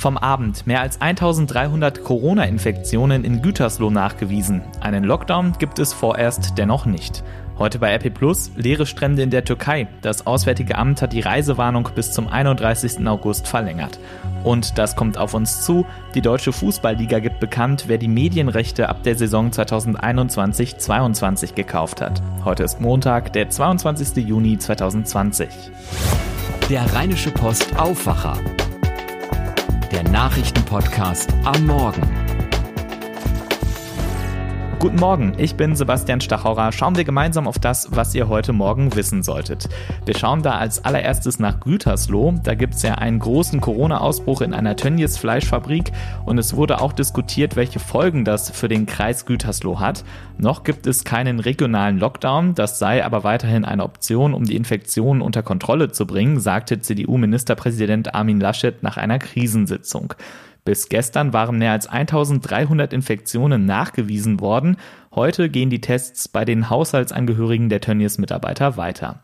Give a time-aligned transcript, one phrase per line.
[0.00, 4.62] Vom Abend mehr als 1300 Corona-Infektionen in Gütersloh nachgewiesen.
[4.80, 7.22] Einen Lockdown gibt es vorerst dennoch nicht.
[7.58, 9.88] Heute bei RP Plus leere Strände in der Türkei.
[10.00, 13.06] Das Auswärtige Amt hat die Reisewarnung bis zum 31.
[13.06, 13.98] August verlängert.
[14.42, 15.84] Und das kommt auf uns zu.
[16.14, 22.22] Die Deutsche Fußballliga gibt bekannt, wer die Medienrechte ab der Saison 2021-22 gekauft hat.
[22.46, 24.26] Heute ist Montag, der 22.
[24.26, 25.48] Juni 2020.
[26.70, 28.38] Der Rheinische Post Aufwacher.
[29.90, 32.29] Der Nachrichtenpodcast am Morgen.
[34.80, 36.72] Guten Morgen, ich bin Sebastian Stachauer.
[36.72, 39.68] Schauen wir gemeinsam auf das, was ihr heute Morgen wissen solltet.
[40.06, 42.36] Wir schauen da als allererstes nach Gütersloh.
[42.42, 45.92] Da gibt es ja einen großen Corona-Ausbruch in einer Tönnies Fleischfabrik
[46.24, 50.02] und es wurde auch diskutiert, welche Folgen das für den Kreis Gütersloh hat.
[50.38, 55.20] Noch gibt es keinen regionalen Lockdown, das sei aber weiterhin eine Option, um die Infektionen
[55.20, 60.14] unter Kontrolle zu bringen, sagte CDU-Ministerpräsident Armin Laschet nach einer Krisensitzung.
[60.64, 64.76] Bis gestern waren mehr als 1300 Infektionen nachgewiesen worden.
[65.14, 69.20] Heute gehen die Tests bei den Haushaltsangehörigen der Tönnies-Mitarbeiter weiter.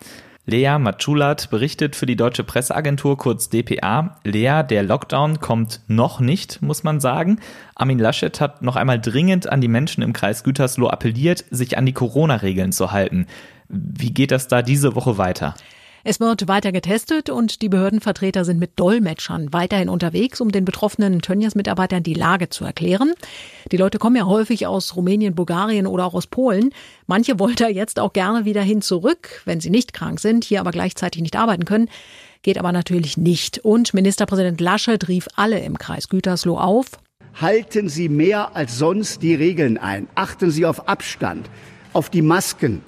[0.49, 4.17] Lea Matschulat berichtet für die deutsche Presseagentur kurz dpa.
[4.23, 7.41] Lea, der Lockdown kommt noch nicht, muss man sagen.
[7.75, 11.85] Armin Laschet hat noch einmal dringend an die Menschen im Kreis Gütersloh appelliert, sich an
[11.85, 13.27] die Corona-Regeln zu halten.
[13.69, 15.57] Wie geht das da diese Woche weiter?
[16.09, 21.21] Es wird weiter getestet und die Behördenvertreter sind mit Dolmetschern weiterhin unterwegs, um den betroffenen
[21.21, 23.13] Tönnies-Mitarbeitern die Lage zu erklären.
[23.73, 26.71] Die Leute kommen ja häufig aus Rumänien, Bulgarien oder auch aus Polen.
[27.09, 30.61] Manche wollen da jetzt auch gerne wieder hin zurück, wenn sie nicht krank sind, hier
[30.61, 31.89] aber gleichzeitig nicht arbeiten können.
[32.43, 33.59] Geht aber natürlich nicht.
[33.65, 36.87] Und Ministerpräsident Laschet rief alle im Kreis Gütersloh auf.
[37.41, 40.07] Halten Sie mehr als sonst die Regeln ein.
[40.15, 41.51] Achten Sie auf Abstand,
[41.93, 42.83] auf die Masken.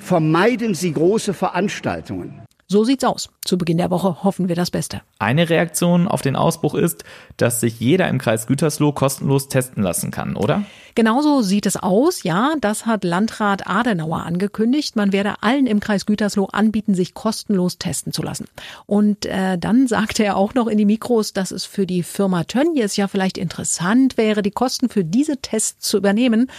[0.00, 2.42] Vermeiden Sie große Veranstaltungen.
[2.66, 3.30] So sieht's aus.
[3.44, 5.02] Zu Beginn der Woche hoffen wir das Beste.
[5.18, 7.04] Eine Reaktion auf den Ausbruch ist,
[7.36, 10.62] dass sich jeder im Kreis Gütersloh kostenlos testen lassen kann, oder?
[10.94, 12.54] Genauso sieht es aus, ja.
[12.60, 14.94] Das hat Landrat Adenauer angekündigt.
[14.94, 18.46] Man werde allen im Kreis Gütersloh anbieten, sich kostenlos testen zu lassen.
[18.86, 22.44] Und äh, dann sagte er auch noch in die Mikros, dass es für die Firma
[22.44, 26.50] Tönnies ja vielleicht interessant wäre, die Kosten für diese Tests zu übernehmen.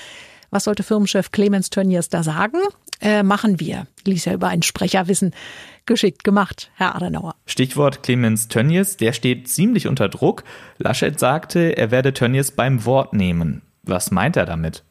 [0.49, 2.57] Was sollte Firmenchef Clemens Tönnies da sagen?
[3.01, 5.33] Äh, machen wir, ließ er über einen Sprecher wissen.
[5.87, 7.35] Geschickt gemacht, Herr Adenauer.
[7.47, 10.43] Stichwort Clemens Tönnies, der steht ziemlich unter Druck.
[10.77, 13.63] Laschet sagte, er werde Tönnies beim Wort nehmen.
[13.81, 14.83] Was meint er damit?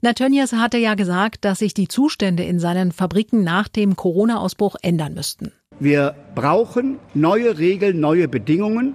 [0.00, 4.76] Na, Tönnies hatte ja gesagt, dass sich die Zustände in seinen Fabriken nach dem Corona-Ausbruch
[4.80, 5.52] ändern müssten.
[5.78, 8.94] Wir brauchen neue Regeln, neue Bedingungen.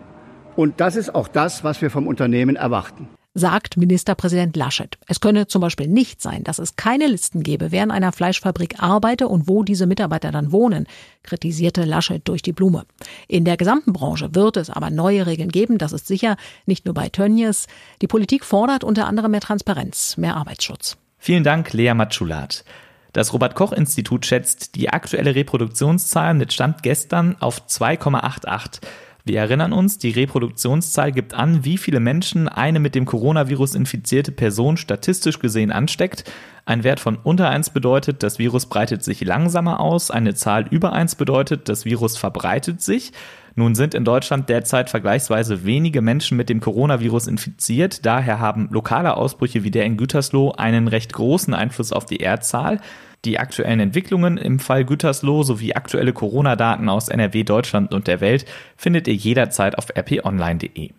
[0.56, 4.98] Und das ist auch das, was wir vom Unternehmen erwarten sagt Ministerpräsident Laschet.
[5.08, 8.82] Es könne zum Beispiel nicht sein, dass es keine Listen gebe, wer in einer Fleischfabrik
[8.82, 10.88] arbeite und wo diese Mitarbeiter dann wohnen,
[11.22, 12.86] kritisierte Laschet durch die Blume.
[13.28, 16.94] In der gesamten Branche wird es aber neue Regeln geben, das ist sicher, nicht nur
[16.94, 17.68] bei Tönnies.
[18.02, 20.98] Die Politik fordert unter anderem mehr Transparenz, mehr Arbeitsschutz.
[21.18, 22.64] Vielen Dank, Lea Matschulat.
[23.12, 28.82] Das Robert Koch Institut schätzt die aktuelle Reproduktionszahl mit Stand gestern auf 2,88.
[29.28, 34.32] Wir erinnern uns, die Reproduktionszahl gibt an, wie viele Menschen eine mit dem Coronavirus infizierte
[34.32, 36.32] Person statistisch gesehen ansteckt.
[36.66, 40.12] Ein Wert von unter 1 bedeutet, das Virus breitet sich langsamer aus.
[40.12, 43.14] Eine Zahl über 1 bedeutet, das Virus verbreitet sich.
[43.58, 48.06] Nun sind in Deutschland derzeit vergleichsweise wenige Menschen mit dem Coronavirus infiziert.
[48.06, 52.82] Daher haben lokale Ausbrüche wie der in Gütersloh einen recht großen Einfluss auf die R-Zahl.
[53.24, 58.46] Die aktuellen Entwicklungen im Fall Gütersloh sowie aktuelle Corona-Daten aus NRW, Deutschland und der Welt
[58.76, 60.92] findet ihr jederzeit auf rponline.de.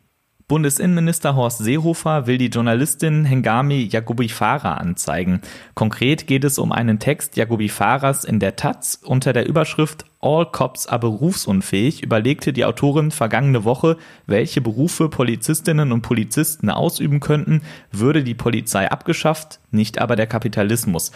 [0.48, 5.40] Bundesinnenminister Horst Seehofer will die Journalistin Hengami Jacobi Farah anzeigen.
[5.74, 10.46] Konkret geht es um einen Text Jacobi Farahs in der Taz unter der Überschrift All
[10.46, 13.96] Cops are berufsunfähig überlegte die Autorin vergangene Woche,
[14.26, 21.10] welche Berufe Polizistinnen und Polizisten ausüben könnten, würde die Polizei abgeschafft, nicht aber der Kapitalismus.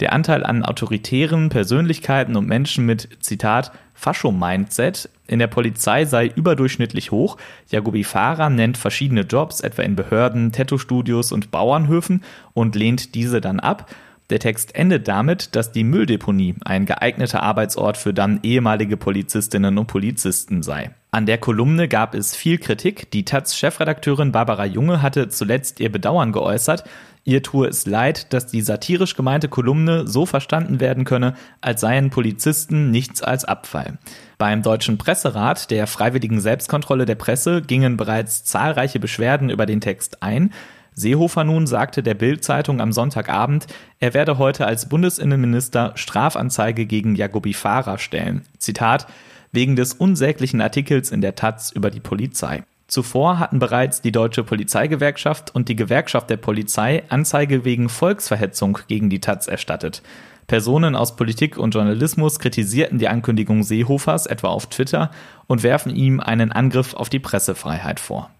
[0.00, 7.10] Der Anteil an autoritären Persönlichkeiten und Menschen mit, Zitat, Fascho-Mindset in der Polizei sei überdurchschnittlich
[7.10, 7.38] hoch.
[7.70, 13.60] Jagobi Farah nennt verschiedene Jobs, etwa in Behörden, Tattoo-Studios und Bauernhöfen und lehnt diese dann
[13.60, 13.90] ab.
[14.30, 19.86] Der Text endet damit, dass die Mülldeponie ein geeigneter Arbeitsort für dann ehemalige Polizistinnen und
[19.86, 20.90] Polizisten sei.
[21.10, 23.10] An der Kolumne gab es viel Kritik.
[23.12, 26.84] Die Taz-Chefredakteurin Barbara Junge hatte zuletzt ihr Bedauern geäußert.
[27.26, 32.10] Ihr tue es leid, dass die satirisch gemeinte Kolumne so verstanden werden könne, als seien
[32.10, 33.98] Polizisten nichts als Abfall.
[34.36, 40.22] Beim Deutschen Presserat, der freiwilligen Selbstkontrolle der Presse, gingen bereits zahlreiche Beschwerden über den Text
[40.22, 40.52] ein.
[40.92, 43.66] Seehofer nun sagte der Bild-Zeitung am Sonntagabend,
[44.00, 48.42] er werde heute als Bundesinnenminister Strafanzeige gegen Jagobi Farah stellen.
[48.58, 49.06] Zitat,
[49.50, 52.64] wegen des unsäglichen Artikels in der Taz über die Polizei.
[52.86, 59.08] Zuvor hatten bereits die Deutsche Polizeigewerkschaft und die Gewerkschaft der Polizei Anzeige wegen Volksverhetzung gegen
[59.08, 60.02] die Taz erstattet.
[60.46, 65.10] Personen aus Politik und Journalismus kritisierten die Ankündigung Seehofers etwa auf Twitter
[65.46, 68.30] und werfen ihm einen Angriff auf die Pressefreiheit vor.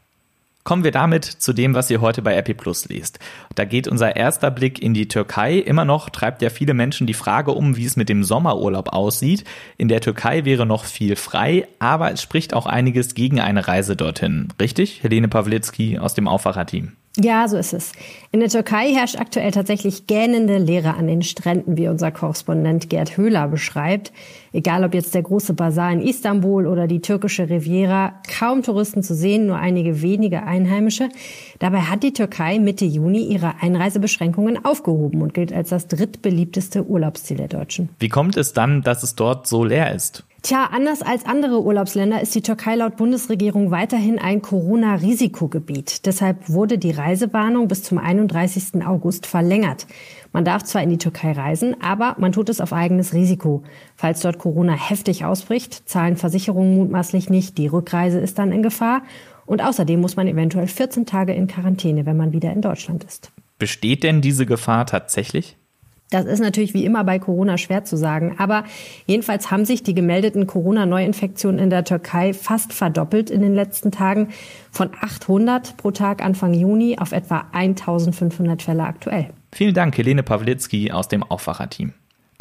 [0.65, 3.19] Kommen wir damit zu dem, was ihr heute bei Epi Plus liest.
[3.55, 5.59] Da geht unser erster Blick in die Türkei.
[5.59, 9.45] Immer noch treibt ja viele Menschen die Frage um, wie es mit dem Sommerurlaub aussieht.
[9.77, 13.95] In der Türkei wäre noch viel frei, aber es spricht auch einiges gegen eine Reise
[13.95, 14.49] dorthin.
[14.59, 15.03] Richtig?
[15.03, 16.93] Helene Pawlitzki aus dem Aufwacherteam.
[17.17, 17.93] Ja, so ist es.
[18.33, 23.17] In der Türkei herrscht aktuell tatsächlich gähnende Leere an den Stränden, wie unser Korrespondent Gerd
[23.17, 24.13] Höhler beschreibt.
[24.53, 29.15] Egal ob jetzt der große Bazar in Istanbul oder die türkische Riviera, kaum Touristen zu
[29.15, 31.09] sehen, nur einige wenige Einheimische.
[31.61, 37.37] Dabei hat die Türkei Mitte Juni ihre Einreisebeschränkungen aufgehoben und gilt als das drittbeliebteste Urlaubsziel
[37.37, 37.91] der Deutschen.
[38.01, 40.25] Wie kommt es dann, dass es dort so leer ist?
[40.45, 46.05] Tja, anders als andere Urlaubsländer ist die Türkei laut Bundesregierung weiterhin ein Corona-Risikogebiet.
[46.05, 48.85] Deshalb wurde die Reisewarnung bis zum 31.
[48.85, 49.87] August verlängert.
[50.35, 53.63] Man darf zwar in die Türkei reisen, aber man tut es auf eigenes Risiko.
[53.97, 57.57] Falls dort Corona heftig ausbricht, zahlen Versicherungen mutmaßlich nicht.
[57.57, 59.03] Die Rückreise ist dann in Gefahr.
[59.47, 63.33] Und außerdem muss man eventuell 14 Tage in Quarantäne, wenn man wieder in Deutschland ist.
[63.59, 65.57] Besteht denn diese Gefahr tatsächlich?
[66.11, 68.37] Das ist natürlich wie immer bei Corona schwer zu sagen.
[68.39, 68.65] Aber
[69.07, 74.29] jedenfalls haben sich die gemeldeten Corona-Neuinfektionen in der Türkei fast verdoppelt in den letzten Tagen.
[74.71, 79.31] Von 800 pro Tag Anfang Juni auf etwa 1500 Fälle aktuell.
[79.53, 81.95] Vielen Dank, Helene Pawlitzki aus dem Aufwacherteam.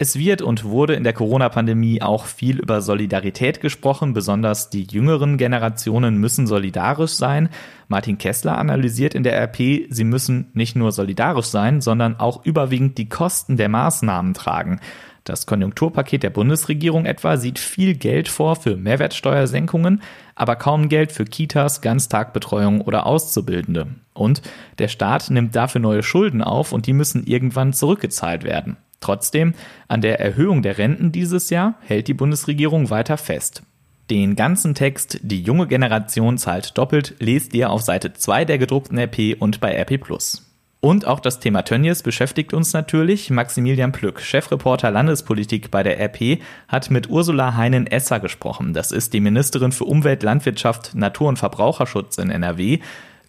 [0.04, 4.12] Es wird und wurde in der Corona-Pandemie auch viel über Solidarität gesprochen.
[4.12, 7.48] Besonders die jüngeren Generationen müssen solidarisch sein.
[7.88, 12.98] Martin Kessler analysiert in der RP, sie müssen nicht nur solidarisch sein, sondern auch überwiegend
[12.98, 14.82] die Kosten der Maßnahmen tragen.
[15.24, 20.02] Das Konjunkturpaket der Bundesregierung etwa sieht viel Geld vor für Mehrwertsteuersenkungen,
[20.36, 23.88] aber kaum Geld für Kitas, Ganztagbetreuung oder Auszubildende.
[24.14, 24.42] Und
[24.80, 28.76] der Staat nimmt dafür neue Schulden auf und die müssen irgendwann zurückgezahlt werden.
[29.00, 29.54] Trotzdem,
[29.88, 33.64] an der Erhöhung der Renten dieses Jahr hält die Bundesregierung weiter fest.
[34.10, 38.98] Den ganzen Text Die junge Generation zahlt doppelt lest ihr auf Seite 2 der gedruckten
[38.98, 40.53] RP und bei RP Plus.
[40.84, 43.30] Und auch das Thema Tönnies beschäftigt uns natürlich.
[43.30, 48.74] Maximilian Plück, Chefreporter Landespolitik bei der RP, hat mit Ursula Heinen-Esser gesprochen.
[48.74, 52.80] Das ist die Ministerin für Umwelt, Landwirtschaft, Natur- und Verbraucherschutz in NRW.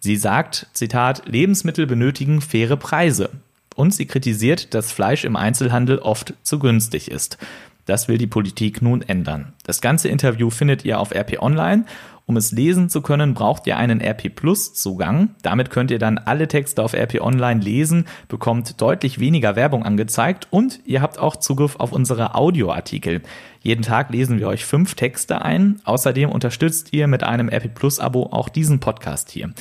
[0.01, 3.29] Sie sagt, Zitat, Lebensmittel benötigen faire Preise.
[3.73, 7.37] Und sie kritisiert, dass Fleisch im Einzelhandel oft zu günstig ist.
[7.85, 9.53] Das will die Politik nun ändern.
[9.63, 11.85] Das ganze Interview findet ihr auf RP Online.
[12.27, 15.35] Um es lesen zu können, braucht ihr einen RP Plus Zugang.
[15.43, 20.47] Damit könnt ihr dann alle Texte auf RP Online lesen, bekommt deutlich weniger Werbung angezeigt
[20.49, 23.21] und ihr habt auch Zugriff auf unsere Audioartikel.
[23.61, 25.81] Jeden Tag lesen wir euch fünf Texte ein.
[25.83, 29.51] Außerdem unterstützt ihr mit einem RP Plus Abo auch diesen Podcast hier.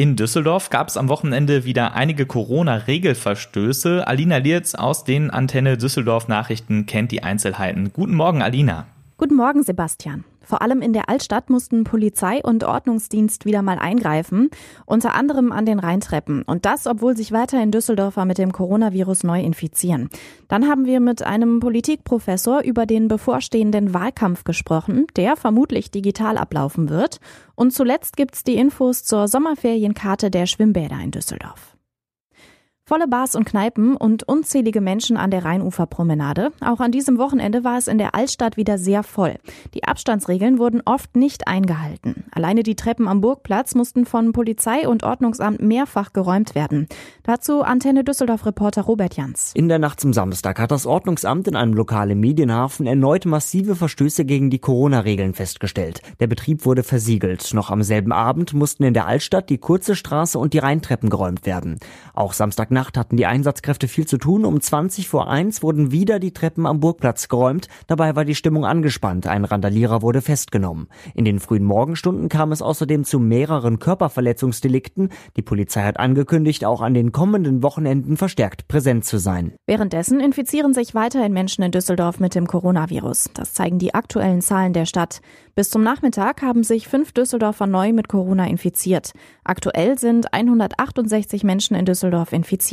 [0.00, 4.06] In Düsseldorf gab es am Wochenende wieder einige Corona-Regelverstöße.
[4.06, 7.92] Alina Lierz aus den Antenne Düsseldorf Nachrichten kennt die Einzelheiten.
[7.92, 8.86] Guten Morgen, Alina.
[9.20, 10.24] Guten Morgen, Sebastian.
[10.40, 14.48] Vor allem in der Altstadt mussten Polizei und Ordnungsdienst wieder mal eingreifen,
[14.86, 16.40] unter anderem an den Rheintreppen.
[16.40, 20.08] Und das, obwohl sich weiterhin Düsseldorfer mit dem Coronavirus neu infizieren.
[20.48, 26.88] Dann haben wir mit einem Politikprofessor über den bevorstehenden Wahlkampf gesprochen, der vermutlich digital ablaufen
[26.88, 27.20] wird.
[27.54, 31.76] Und zuletzt gibt's die Infos zur Sommerferienkarte der Schwimmbäder in Düsseldorf.
[32.90, 36.50] Volle Bars und Kneipen und unzählige Menschen an der Rheinuferpromenade.
[36.60, 39.36] Auch an diesem Wochenende war es in der Altstadt wieder sehr voll.
[39.74, 42.24] Die Abstandsregeln wurden oft nicht eingehalten.
[42.32, 46.88] Alleine die Treppen am Burgplatz mussten von Polizei und Ordnungsamt mehrfach geräumt werden.
[47.22, 49.52] Dazu Antenne Düsseldorf-Reporter Robert Jans.
[49.54, 54.24] In der Nacht zum Samstag hat das Ordnungsamt in einem lokalen Medienhafen erneut massive Verstöße
[54.24, 56.02] gegen die Corona-Regeln festgestellt.
[56.18, 57.54] Der Betrieb wurde versiegelt.
[57.54, 61.46] Noch am selben Abend mussten in der Altstadt die Kurze Straße und die Rheintreppen geräumt
[61.46, 61.78] werden.
[62.14, 64.46] Auch Samstagnacht Nacht hatten die Einsatzkräfte viel zu tun.
[64.46, 67.68] Um 20 vor 1 wurden wieder die Treppen am Burgplatz geräumt.
[67.88, 69.26] Dabei war die Stimmung angespannt.
[69.26, 70.88] Ein Randalierer wurde festgenommen.
[71.14, 75.10] In den frühen Morgenstunden kam es außerdem zu mehreren Körperverletzungsdelikten.
[75.36, 79.52] Die Polizei hat angekündigt, auch an den kommenden Wochenenden verstärkt präsent zu sein.
[79.66, 83.28] Währenddessen infizieren sich weiterhin Menschen in Düsseldorf mit dem Coronavirus.
[83.34, 85.20] Das zeigen die aktuellen Zahlen der Stadt.
[85.54, 89.12] Bis zum Nachmittag haben sich fünf Düsseldorfer neu mit Corona infiziert.
[89.44, 92.69] Aktuell sind 168 Menschen in Düsseldorf infiziert.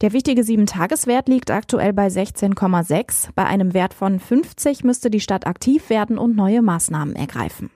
[0.00, 3.30] Der wichtige 7-Tages-Wert liegt aktuell bei 16,6.
[3.34, 7.70] Bei einem Wert von 50 müsste die Stadt aktiv werden und neue Maßnahmen ergreifen.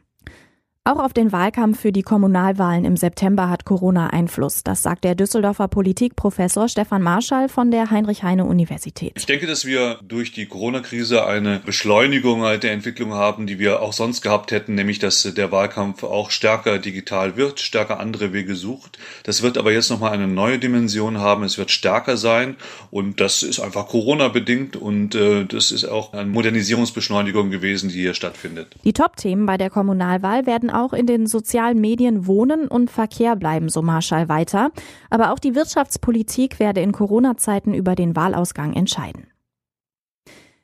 [0.87, 4.65] Auch auf den Wahlkampf für die Kommunalwahlen im September hat Corona Einfluss.
[4.65, 9.15] Das sagt der Düsseldorfer Politikprofessor Stefan Marschall von der Heinrich-Heine-Universität.
[9.17, 13.95] Ich denke, dass wir durch die Corona-Krise eine Beschleunigung der Entwicklung haben, die wir auch
[13.95, 18.99] sonst gehabt hätten, nämlich dass der Wahlkampf auch stärker digital wird, stärker andere Wege sucht.
[19.23, 21.45] Das wird aber jetzt nochmal eine neue Dimension haben.
[21.45, 22.57] Es wird stärker sein
[22.91, 28.13] und das ist einfach Corona-bedingt und äh, das ist auch eine Modernisierungsbeschleunigung gewesen, die hier
[28.13, 28.69] stattfindet.
[28.85, 33.69] Die Top-Themen bei der Kommunalwahl werden auch in den sozialen Medien Wohnen und Verkehr bleiben,
[33.69, 34.71] so Marschall weiter.
[35.11, 39.27] Aber auch die Wirtschaftspolitik werde in Corona-Zeiten über den Wahlausgang entscheiden.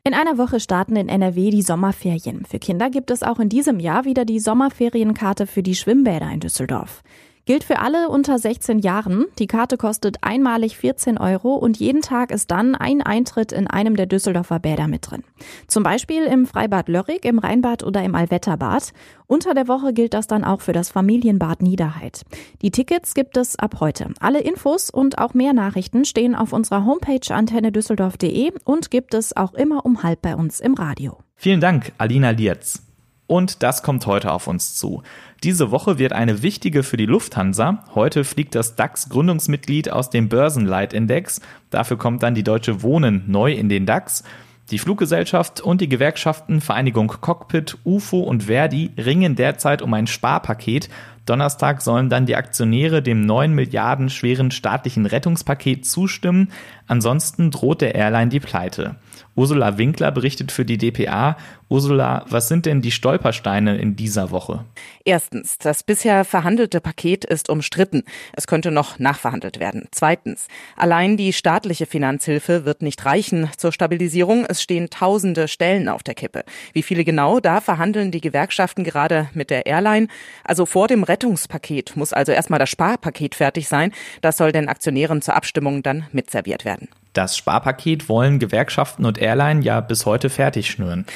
[0.03, 2.47] In einer Woche starten in NRW die Sommerferien.
[2.47, 6.41] Für Kinder gibt es auch in diesem Jahr wieder die Sommerferienkarte für die Schwimmbäder in
[6.41, 7.03] Düsseldorf.
[7.47, 9.25] Gilt für alle unter 16 Jahren.
[9.39, 13.97] Die Karte kostet einmalig 14 Euro und jeden Tag ist dann ein Eintritt in einem
[13.97, 15.25] der Düsseldorfer Bäder mit drin.
[15.67, 18.93] Zum Beispiel im Freibad Lörrig, im Rheinbad oder im Allwetterbad.
[19.27, 22.23] Unter der Woche gilt das dann auch für das Familienbad Niederheit.
[22.63, 24.13] Die Tickets gibt es ab heute.
[24.21, 29.55] Alle Infos und auch mehr Nachrichten stehen auf unserer Homepage antennedüsseldorf.de und gibt es auch
[29.55, 31.19] immer um halb bei uns im Radio.
[31.37, 32.90] Vielen Dank, Alina Lietz.
[33.31, 35.05] Und das kommt heute auf uns zu.
[35.45, 37.85] Diese Woche wird eine wichtige für die Lufthansa.
[37.95, 41.41] Heute fliegt das DAX-Gründungsmitglied aus dem Börsenleitindex.
[41.71, 44.25] Dafür kommt dann die Deutsche Wohnen neu in den DAX.
[44.73, 50.89] Die Fluggesellschaft und die Gewerkschaften Vereinigung Cockpit, UFO und Verdi ringen derzeit um ein Sparpaket.
[51.25, 56.51] Donnerstag sollen dann die Aktionäre dem 9 Milliarden schweren staatlichen Rettungspaket zustimmen.
[56.89, 58.97] Ansonsten droht der Airline die Pleite.
[59.35, 61.37] Ursula Winkler berichtet für die dpa.
[61.69, 64.65] Ursula, was sind denn die Stolpersteine in dieser Woche?
[65.05, 68.03] Erstens, das bisher verhandelte Paket ist umstritten.
[68.33, 69.87] Es könnte noch nachverhandelt werden.
[69.93, 74.45] Zweitens, allein die staatliche Finanzhilfe wird nicht reichen zur Stabilisierung.
[74.49, 76.45] Es stehen tausende Stellen auf der Kippe.
[76.73, 80.09] Wie viele genau, da verhandeln die Gewerkschaften gerade mit der Airline.
[80.45, 83.93] Also vor dem Rettungspaket muss also erstmal das Sparpaket fertig sein.
[84.23, 86.89] Das soll den Aktionären zur Abstimmung dann mitserviert werden.
[87.13, 91.07] Das Sparpaket wollen Gewerkschaften und Airline ja bis heute fertig schnüren.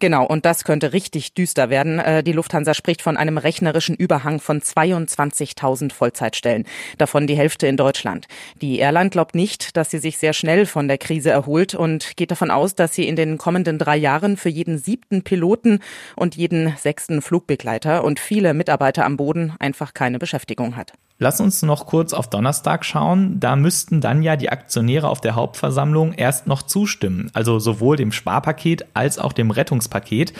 [0.00, 1.98] Genau, und das könnte richtig düster werden.
[1.98, 6.66] Äh, die Lufthansa spricht von einem rechnerischen Überhang von 22.000 Vollzeitstellen,
[6.98, 8.28] davon die Hälfte in Deutschland.
[8.60, 12.30] Die Airline glaubt nicht, dass sie sich sehr schnell von der Krise erholt und geht
[12.30, 15.80] davon aus, dass sie in den kommenden drei Jahren für jeden siebten Piloten
[16.14, 20.92] und jeden sechsten Flugbegleiter und viele Mitarbeiter am Boden einfach keine Beschäftigung hat.
[21.20, 23.40] Lass uns noch kurz auf Donnerstag schauen.
[23.40, 27.28] Da müssten dann ja die Aktionäre auf der Hauptversammlung erst noch zustimmen.
[27.34, 30.32] Also sowohl dem Sparpaket als auch dem Rettungspaket.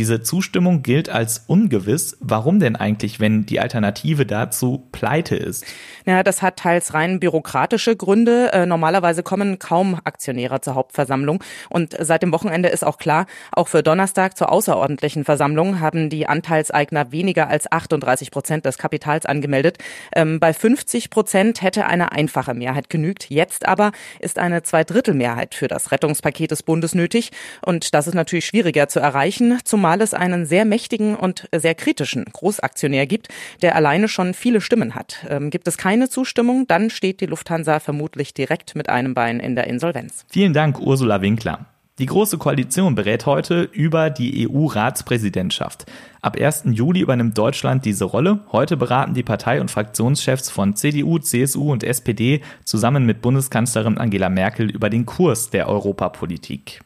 [0.00, 2.16] Diese Zustimmung gilt als ungewiss.
[2.20, 5.66] Warum denn eigentlich, wenn die Alternative dazu pleite ist?
[6.06, 8.50] Ja, das hat teils rein bürokratische Gründe.
[8.54, 11.44] Äh, normalerweise kommen kaum Aktionäre zur Hauptversammlung.
[11.68, 16.26] Und seit dem Wochenende ist auch klar, auch für Donnerstag zur außerordentlichen Versammlung haben die
[16.26, 19.76] Anteilseigner weniger als 38 Prozent des Kapitals angemeldet.
[20.16, 23.28] Ähm, bei 50 Prozent hätte eine einfache Mehrheit genügt.
[23.28, 27.32] Jetzt aber ist eine Zweidrittelmehrheit für das Rettungspaket des Bundes nötig.
[27.60, 29.58] Und das ist natürlich schwieriger zu erreichen.
[29.62, 33.26] Zum zumal es einen sehr mächtigen und sehr kritischen Großaktionär gibt,
[33.60, 35.26] der alleine schon viele Stimmen hat.
[35.28, 39.56] Ähm, gibt es keine Zustimmung, dann steht die Lufthansa vermutlich direkt mit einem Bein in
[39.56, 40.24] der Insolvenz.
[40.30, 41.66] Vielen Dank, Ursula Winkler.
[41.98, 45.86] Die Große Koalition berät heute über die EU-Ratspräsidentschaft.
[46.22, 46.62] Ab 1.
[46.66, 48.38] Juli übernimmt Deutschland diese Rolle.
[48.52, 54.28] Heute beraten die Partei- und Fraktionschefs von CDU, CSU und SPD zusammen mit Bundeskanzlerin Angela
[54.28, 56.80] Merkel über den Kurs der Europapolitik.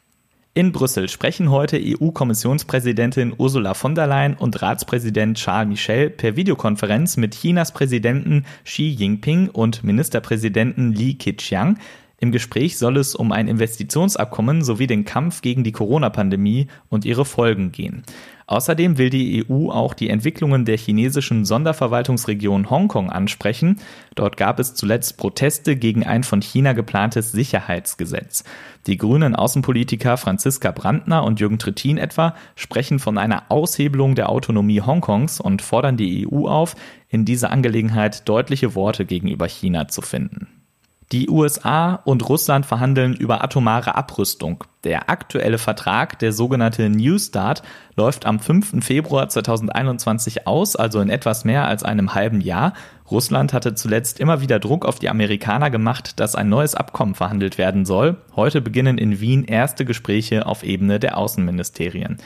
[0.56, 7.16] In Brüssel sprechen heute EU-Kommissionspräsidentin Ursula von der Leyen und Ratspräsident Charles Michel per Videokonferenz
[7.16, 11.78] mit Chinas Präsidenten Xi Jinping und Ministerpräsidenten Li Keqiang.
[12.24, 17.26] Im Gespräch soll es um ein Investitionsabkommen sowie den Kampf gegen die Corona-Pandemie und ihre
[17.26, 18.02] Folgen gehen.
[18.46, 23.78] Außerdem will die EU auch die Entwicklungen der chinesischen Sonderverwaltungsregion Hongkong ansprechen.
[24.14, 28.44] Dort gab es zuletzt Proteste gegen ein von China geplantes Sicherheitsgesetz.
[28.86, 34.80] Die grünen Außenpolitiker Franziska Brandner und Jürgen Trittin etwa sprechen von einer Aushebelung der Autonomie
[34.80, 36.74] Hongkongs und fordern die EU auf,
[37.10, 40.63] in dieser Angelegenheit deutliche Worte gegenüber China zu finden.
[41.12, 44.64] Die USA und Russland verhandeln über atomare Abrüstung.
[44.84, 47.62] Der aktuelle Vertrag, der sogenannte New Start,
[47.94, 48.84] läuft am 5.
[48.84, 52.72] Februar 2021 aus, also in etwas mehr als einem halben Jahr.
[53.10, 57.58] Russland hatte zuletzt immer wieder Druck auf die Amerikaner gemacht, dass ein neues Abkommen verhandelt
[57.58, 58.16] werden soll.
[58.34, 62.18] Heute beginnen in Wien erste Gespräche auf Ebene der Außenministerien.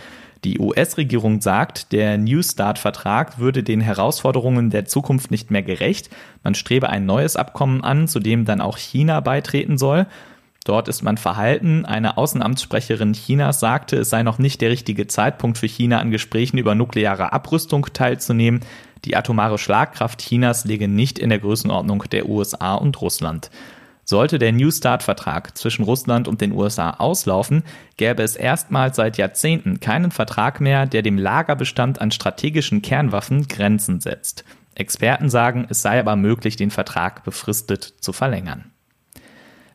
[0.45, 6.11] Die US-Regierung sagt, der New Start-Vertrag würde den Herausforderungen der Zukunft nicht mehr gerecht.
[6.45, 10.07] Man strebe ein neues Abkommen an, zu dem dann auch China beitreten soll.
[10.65, 11.87] Dort ist man verhalten.
[11.87, 16.59] Eine Außenamtssprecherin Chinas sagte, es sei noch nicht der richtige Zeitpunkt für China an Gesprächen
[16.59, 18.61] über nukleare Abrüstung teilzunehmen.
[19.05, 23.51] Die atomare Schlagkraft Chinas liege nicht in der Größenordnung der USA und Russland.
[24.11, 27.63] Sollte der New Start-Vertrag zwischen Russland und den USA auslaufen,
[27.99, 34.01] gäbe es erstmals seit Jahrzehnten keinen Vertrag mehr, der dem Lagerbestand an strategischen Kernwaffen Grenzen
[34.01, 34.47] setzt.
[34.75, 38.73] Experten sagen, es sei aber möglich, den Vertrag befristet zu verlängern.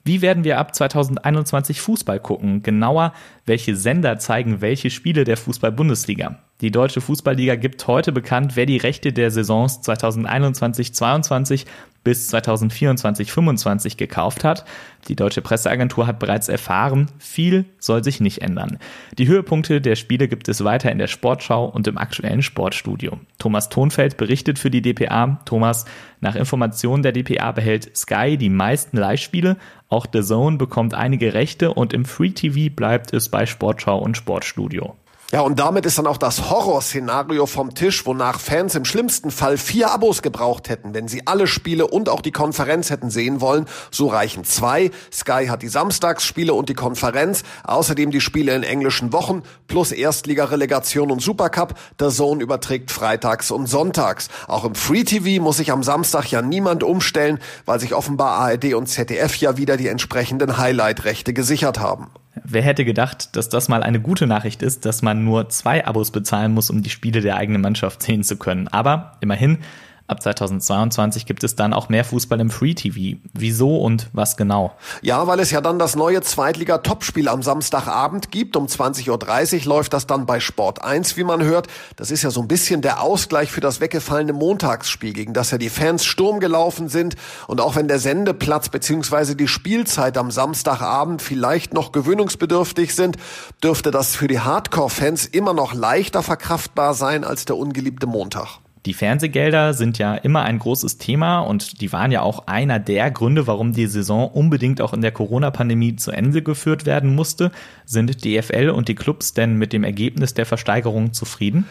[0.04, 2.64] Wie werden wir ab 2021 Fußball gucken?
[2.64, 3.14] Genauer,
[3.46, 6.40] welche Sender zeigen welche Spiele der Fußball-Bundesliga?
[6.60, 11.66] Die Deutsche Fußballliga gibt heute bekannt, wer die Rechte der Saisons 2021-22
[12.04, 14.66] bis 2024-25 gekauft hat.
[15.08, 18.78] Die deutsche Presseagentur hat bereits erfahren, viel soll sich nicht ändern.
[19.18, 23.20] Die Höhepunkte der Spiele gibt es weiter in der Sportschau und im aktuellen Sportstudio.
[23.38, 25.42] Thomas Thonfeld berichtet für die DPA.
[25.46, 25.86] Thomas,
[26.22, 29.58] nach Informationen der DPA behält Sky die meisten Live-Spiele.
[29.90, 34.18] Auch The Zone bekommt einige Rechte und im Free TV bleibt es bei Sportschau und
[34.18, 34.96] Sportstudio.
[35.34, 39.58] Ja, und damit ist dann auch das Horrorszenario vom Tisch, wonach Fans im schlimmsten Fall
[39.58, 43.66] vier Abos gebraucht hätten, wenn sie alle Spiele und auch die Konferenz hätten sehen wollen.
[43.90, 44.92] So reichen zwei.
[45.12, 51.10] Sky hat die Samstagsspiele und die Konferenz, außerdem die Spiele in englischen Wochen plus Erstliga-Relegation
[51.10, 51.74] und Supercup.
[52.00, 54.28] Der Zone überträgt freitags und sonntags.
[54.48, 58.76] Auch im Free TV muss sich am Samstag ja niemand umstellen, weil sich offenbar ARD
[58.76, 62.12] und ZDF ja wieder die entsprechenden Highlight-Rechte gesichert haben.
[62.44, 66.12] Wer hätte gedacht, dass das mal eine gute Nachricht ist, dass man nur zwei Abos
[66.12, 68.68] bezahlen muss, um die Spiele der eigenen Mannschaft sehen zu können.
[68.68, 69.60] Aber immerhin,
[70.06, 73.18] Ab 2022 gibt es dann auch mehr Fußball im Free TV.
[73.32, 74.74] Wieso und was genau?
[75.02, 78.58] Ja, weil es ja dann das neue Zweitliga-Topspiel am Samstagabend gibt.
[78.58, 81.68] Um 20.30 Uhr läuft das dann bei Sport 1, wie man hört.
[81.96, 85.58] Das ist ja so ein bisschen der Ausgleich für das weggefallene Montagsspiel, gegen das ja
[85.58, 87.16] die Fans Sturm gelaufen sind.
[87.48, 89.36] Und auch wenn der Sendeplatz bzw.
[89.36, 93.16] die Spielzeit am Samstagabend vielleicht noch gewöhnungsbedürftig sind,
[93.64, 98.63] dürfte das für die Hardcore-Fans immer noch leichter verkraftbar sein als der ungeliebte Montag.
[98.86, 103.12] Die Fernsehgelder sind ja immer ein großes Thema und die waren ja auch einer der
[103.12, 107.52] Gründe, warum die Saison unbedingt auch in der Corona-Pandemie zu Ende geführt werden musste.
[107.86, 111.66] Sind DFL und die Clubs denn mit dem Ergebnis der Versteigerung zufrieden?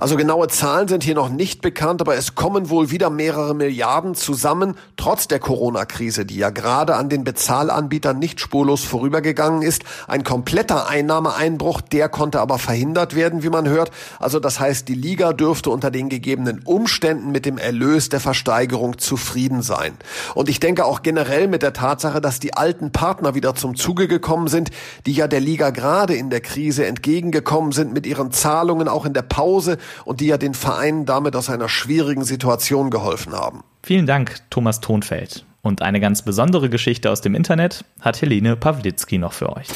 [0.00, 4.14] Also genaue Zahlen sind hier noch nicht bekannt, aber es kommen wohl wieder mehrere Milliarden
[4.14, 9.82] zusammen, trotz der Corona-Krise, die ja gerade an den Bezahlanbietern nicht spurlos vorübergegangen ist.
[10.08, 13.90] Ein kompletter Einnahmeeinbruch, der konnte aber verhindert werden, wie man hört.
[14.18, 18.96] Also das heißt, die Liga dürfte unter den gegebenen Umständen mit dem Erlös der Versteigerung
[18.96, 19.92] zufrieden sein.
[20.34, 24.08] Und ich denke auch generell mit der Tatsache, dass die alten Partner wieder zum Zuge
[24.08, 24.70] gekommen sind,
[25.04, 29.12] die ja der Liga gerade in der Krise entgegengekommen sind mit ihren Zahlungen auch in
[29.12, 33.62] der Pause und die ja den Vereinen damit aus einer schwierigen Situation geholfen haben.
[33.82, 35.44] Vielen Dank, Thomas Thonfeld.
[35.62, 39.68] Und eine ganz besondere Geschichte aus dem Internet hat Helene Pawlitzki noch für euch.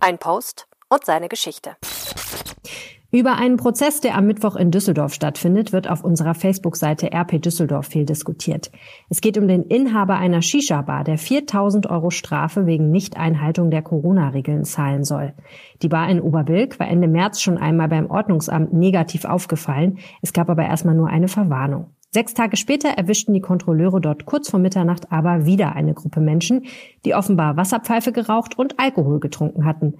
[0.00, 1.76] Ein Post und seine Geschichte.
[3.14, 7.88] Über einen Prozess, der am Mittwoch in Düsseldorf stattfindet, wird auf unserer Facebook-Seite RP Düsseldorf
[7.88, 8.72] viel diskutiert.
[9.10, 14.64] Es geht um den Inhaber einer Shisha-Bar, der 4000 Euro Strafe wegen Nichteinhaltung der Corona-Regeln
[14.64, 15.34] zahlen soll.
[15.82, 19.98] Die Bar in Oberbilk war Ende März schon einmal beim Ordnungsamt negativ aufgefallen.
[20.22, 21.90] Es gab aber erstmal nur eine Verwarnung.
[22.14, 26.64] Sechs Tage später erwischten die Kontrolleure dort kurz vor Mitternacht aber wieder eine Gruppe Menschen,
[27.06, 29.94] die offenbar Wasserpfeife geraucht und Alkohol getrunken hatten.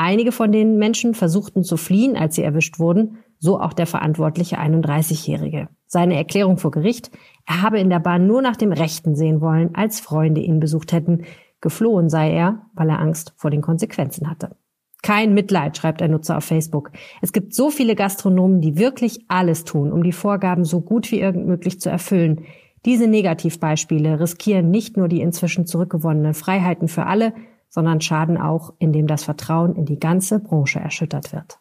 [0.00, 4.60] Einige von den Menschen versuchten zu fliehen, als sie erwischt wurden, so auch der verantwortliche
[4.60, 5.70] 31-Jährige.
[5.88, 7.10] Seine Erklärung vor Gericht,
[7.46, 10.92] er habe in der Bahn nur nach dem Rechten sehen wollen, als Freunde ihn besucht
[10.92, 11.24] hätten.
[11.60, 14.54] Geflohen sei er, weil er Angst vor den Konsequenzen hatte.
[15.02, 16.92] Kein Mitleid, schreibt ein Nutzer auf Facebook.
[17.20, 21.18] Es gibt so viele Gastronomen, die wirklich alles tun, um die Vorgaben so gut wie
[21.18, 22.44] irgend möglich zu erfüllen.
[22.84, 27.32] Diese Negativbeispiele riskieren nicht nur die inzwischen zurückgewonnenen Freiheiten für alle,
[27.68, 31.58] sondern schaden auch, indem das Vertrauen in die ganze Branche erschüttert wird.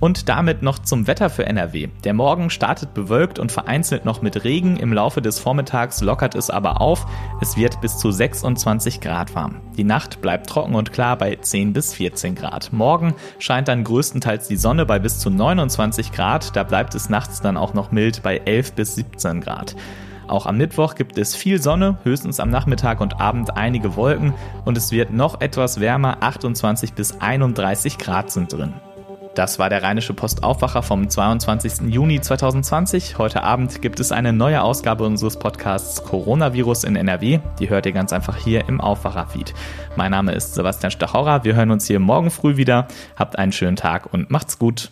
[0.00, 1.88] Und damit noch zum Wetter für NRW.
[2.04, 4.76] Der Morgen startet bewölkt und vereinzelt noch mit Regen.
[4.76, 7.04] Im Laufe des Vormittags lockert es aber auf.
[7.40, 9.56] Es wird bis zu 26 Grad warm.
[9.76, 12.72] Die Nacht bleibt trocken und klar bei 10 bis 14 Grad.
[12.72, 16.54] Morgen scheint dann größtenteils die Sonne bei bis zu 29 Grad.
[16.54, 19.74] Da bleibt es nachts dann auch noch mild bei 11 bis 17 Grad.
[20.28, 24.34] Auch am Mittwoch gibt es viel Sonne, höchstens am Nachmittag und Abend einige Wolken
[24.66, 28.74] und es wird noch etwas wärmer, 28 bis 31 Grad sind drin.
[29.34, 31.92] Das war der Rheinische Postaufwacher vom 22.
[31.92, 33.18] Juni 2020.
[33.18, 37.38] Heute Abend gibt es eine neue Ausgabe unseres Podcasts Coronavirus in NRW.
[37.60, 39.54] Die hört ihr ganz einfach hier im Aufwacher-Feed.
[39.94, 41.44] Mein Name ist Sebastian Stachorra.
[41.44, 42.88] Wir hören uns hier morgen früh wieder.
[43.16, 44.90] Habt einen schönen Tag und macht's gut.